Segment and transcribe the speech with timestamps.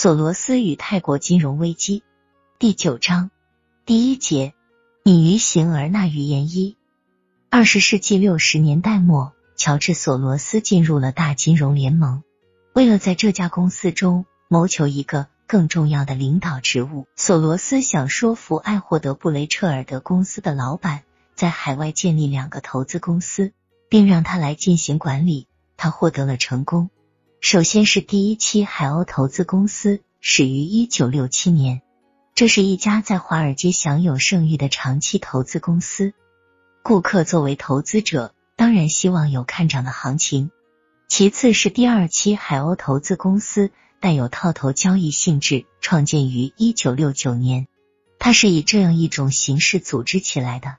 [0.00, 2.04] 索罗斯与泰国金融危机
[2.60, 3.32] 第九章
[3.84, 4.54] 第一节：
[5.02, 6.76] 隐于形而纳于言一。
[7.50, 12.22] 二十世纪六十年代末，乔治·索罗斯进入了大金融联盟。
[12.74, 21.02] 为了在这家公司中谋求一个更重要的领导职务，索罗斯想说服爱霍德·布雷彻尔德公司的老板
[21.34, 23.52] 在海外建立两个投资公司，
[23.88, 25.48] 并让他来进行管理。
[25.76, 26.88] 他获得了成功。
[27.40, 31.82] 首先是第一期海鸥投资公司，始于一九六七年。
[32.34, 36.14] 这是一家在华尔街享有盛誉的长期投资公司。
[36.82, 40.50] 顾客作为投资者，当然希望有看涨的行情。
[41.06, 43.70] 其次是第二期海鸥投资公司，
[44.00, 47.68] 带有套头交易性质，创建于一九六九年。
[48.18, 50.76] 它是以这样一种形式组织起来的：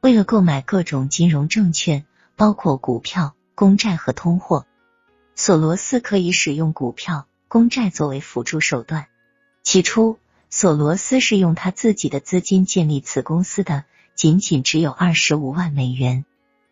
[0.00, 4.66] 为了购买各种金融证券，包括股票、公债和通货。
[5.40, 9.06] 索罗斯可以使用股票、公债作为辅助手段。
[9.62, 10.18] 起初，
[10.50, 13.84] 索罗斯是用他自己的资金建立此公司的，
[14.16, 16.24] 仅仅只有二十五万美元。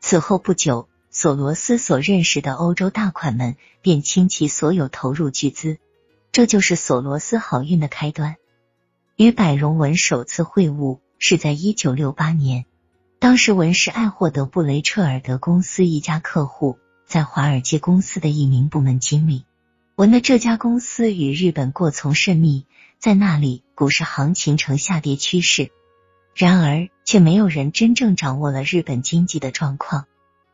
[0.00, 5.78] 此后不久，索罗斯所认识的欧洲大款们便倾其所有投入巨资，
[6.32, 8.34] 这就是索罗斯好运的开端。
[9.14, 12.66] 与百荣文首次会晤是在一九六八年，
[13.20, 16.76] 当时文是爱霍德布雷彻尔德公司一家客户。
[17.08, 19.46] 在华尔街公司的一名部门经理，
[19.96, 22.66] 文的这家公司与日本过从甚密，
[22.98, 25.70] 在那里股市行情呈下跌趋势。
[26.34, 30.04] 然而，却没有人真正掌握了日本经济的状况。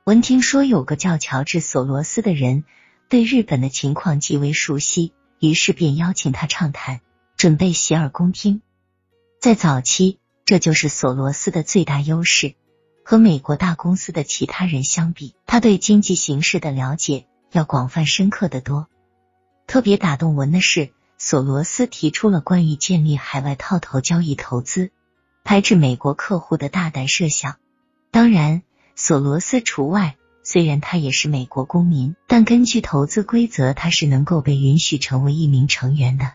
[0.05, 2.63] 闻听说有个叫乔治·索罗斯的人
[3.09, 7.01] 对日本的情况极为熟悉，于是便邀请他畅谈，
[7.37, 8.63] 准备洗耳恭听。
[9.41, 12.55] 在早期，这就是索罗斯的最大优势。
[13.07, 18.89] 和美国大公司的其他人相比，他对经济形势的了解要广泛深刻的多。
[19.69, 24.91] 特别打动文的是，索罗斯提出了关于建立海外套头交易投资、
[25.45, 27.55] 排斥美国客户的大胆设想。
[28.11, 28.63] 当然，
[28.97, 30.17] 索罗斯除外。
[30.43, 36.33] 虽然他也是美国公民，但根据投资规则，他是能够被允许成为一名成员的。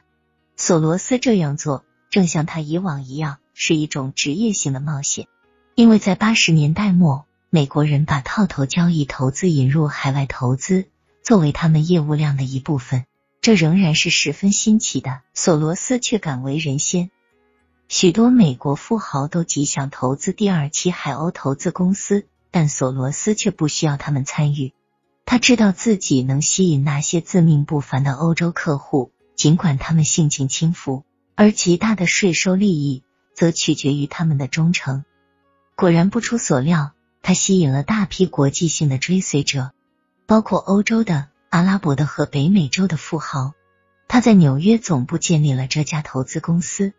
[0.56, 5.28] 索罗斯这样做，正像他以往一样，是一种职业性的冒险。
[5.76, 10.86] 因为在八十年代末，美国人把套头交易投资引入海外投资，
[11.24, 13.06] 作为他们业务量的一部分，
[13.42, 15.22] 这仍然是十分新奇的。
[15.34, 17.10] 索罗斯却敢为人先，
[17.88, 24.74] 许多美国富豪都极想投资第二期海鸥投资公司，但索罗斯却不需要他们参与。
[25.26, 33.02] 他知道自己能吸引那些自命不凡的欧洲客户，尽管他们性情轻浮，而极大的税收利益
[33.34, 35.04] 则取决于他们的忠诚。
[35.76, 39.72] 果然不出所料，他吸引了大批国际性的追随者，
[40.26, 43.54] 包括欧洲的、阿拉伯的和北美洲的富豪。
[44.08, 46.94] 他在纽约总部建立了这家投资公司，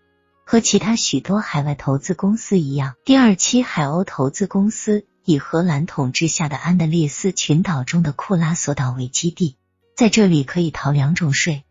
[0.44, 9.56] 和其他许多海外投资公司一样，第二期海鸥投资公司以荷兰统治下的安德烈斯群岛中的库拉索岛为基地，
[9.96, 11.64] 在这里可以逃两种税：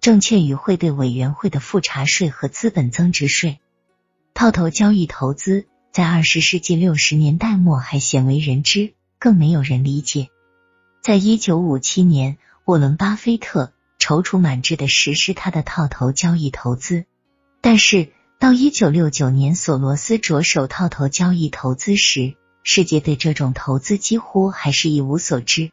[0.00, 3.58] 证券与汇兑委员会的复查税和资本增值税。
[4.32, 5.66] 套头交易投资。
[5.94, 10.28] 在二十世纪六十年代末还鲜为人知，更没有人理解。
[11.00, 17.04] 在一九五七年，沃伦·巴菲特踌躇满志的实施他的套头交易投资，
[17.60, 18.10] 但是
[18.40, 22.34] 到一九六九年，索罗斯着手套头交易投资时，
[22.64, 25.70] 世界对这种投资几乎还是一无所知。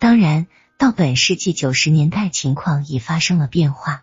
[0.00, 0.48] 当然，
[0.78, 4.02] 到本世纪九十年代，情况已发生了变化。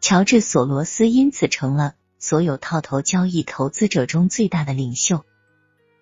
[0.00, 1.96] 乔治·索罗斯因此成了。
[2.28, 5.24] 所有套头交易投资者中最大的领袖，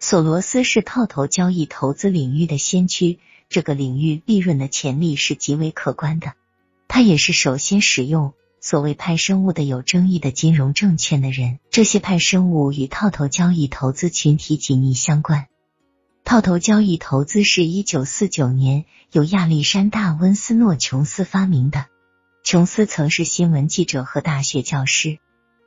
[0.00, 3.18] 索罗斯是套头交易投资领域的先驱。
[3.50, 6.32] 这个领域利润的潜力是极为可观的。
[6.88, 11.58] 他也是首先使用所谓派生物的有争议的金融证券的人。
[11.70, 15.48] 这些派生物与套头交易投资群体紧密相关。
[16.24, 21.84] 套头交易投资是一九四九年由亚历山大·温斯诺·琼斯发明的。
[22.42, 25.18] 琼斯曾是新闻记者和大学教师。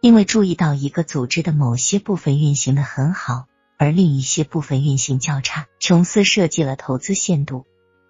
[0.08, 3.46] 因为注意到一个组织的某些部分运行的很好，
[3.78, 7.66] 而另一些部分运行较差，琼斯设计了投资限度。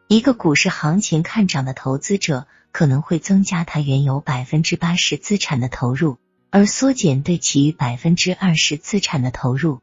[0.07, 6.19] 一个股市行情看涨的投资者可能会增加他原有百分之八十资产的投入，
[6.51, 9.79] 而缩减对其余百分之二十资产的投入。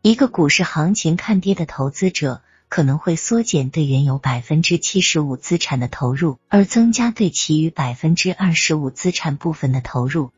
[0.00, 10.30] 一个股市行情看跌的投资者可能会缩减对原有百分之七十五资产的投入，而增加对其余百分之二十五资产部分的投入。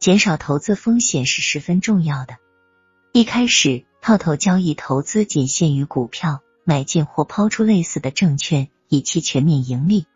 [0.00, 2.38] 减少投资风险是十分重要的。
[3.12, 10.06] 一开始，套头交易投资仅限于股票买进或抛出类似的证券，以期全面盈利。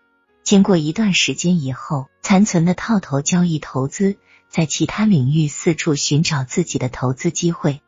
[0.42, 4.16] 经过一段时间以后，残存的套头交易投资
[4.48, 7.82] 在其他领域四处寻找自己的投资机会。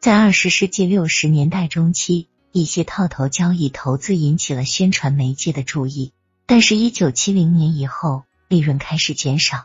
[0.00, 6.12] 在二十世纪六十年代中期，一些套头交易投资引起了宣传媒介的注意，
[6.44, 9.64] 但是，一九七零年以后，利润开始减少。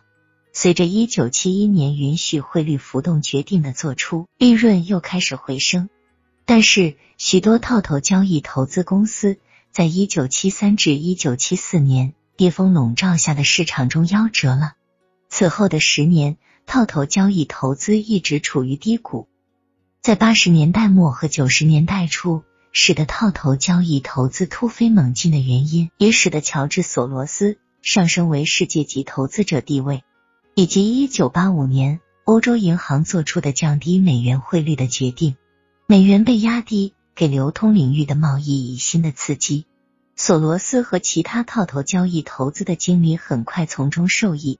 [0.51, 5.90] 随着一九七一年允许汇率浮动决定的做出，利润又开始回升。
[6.46, 9.38] 但是，许多套头交易投资公司
[9.72, 14.74] 在一九七三至一九七四年跌峰笼罩下的市场中夭折了。
[15.30, 19.28] 此后的十年，套头交易投资一直处于低谷。
[20.01, 30.04] 在八十年代末和九十年代初，使得套头交易投资突飞猛进的原因，也使得乔治·索罗斯上升为世界级投资者地位。
[30.59, 35.38] 以及一九八五年欧洲银行做出的降低美元汇率的决定，
[35.88, 39.65] 美元被压低，给流通领域的贸易以新的刺激。
[40.17, 44.59] 索罗斯和其他套头交易投资的经理很快从中受益。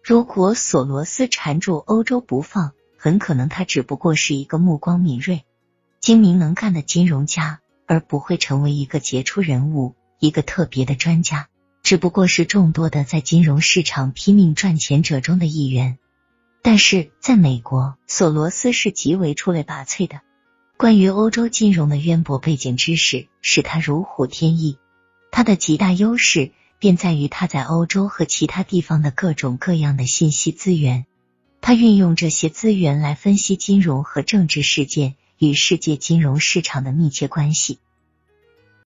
[0.00, 5.42] 如果索罗斯缠住欧洲不放，很可能他只不过是一个目光敏锐、
[5.98, 7.58] 精明能干的金融家，
[7.88, 11.48] 而不会成为一个杰出人物，一个特别的专家。
[11.86, 15.98] 只不过是众多的在金融市场拼命赚钱者中的一员，
[16.60, 20.20] 但是在美国，索罗斯是极为出类拔萃的。
[20.76, 24.78] 关于欧洲金融的渊博背景知识使他如虎添翼。
[25.30, 26.50] 他的极大优势
[26.80, 31.06] 便在于他在欧洲和其他地方的各种各样的信息资源。
[31.60, 37.78] 他运用这些资源来分析金融和政治事件与世界金融市场的密切关系。